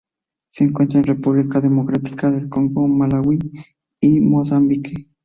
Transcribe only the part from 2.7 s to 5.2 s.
Malaui y Mozambique.